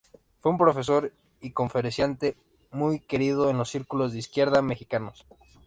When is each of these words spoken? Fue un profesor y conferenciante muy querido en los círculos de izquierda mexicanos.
Fue 0.39 0.51
un 0.51 0.57
profesor 0.57 1.13
y 1.41 1.51
conferenciante 1.51 2.35
muy 2.71 3.01
querido 3.01 3.51
en 3.51 3.59
los 3.59 3.69
círculos 3.69 4.11
de 4.13 4.17
izquierda 4.17 4.63
mexicanos. 4.63 5.27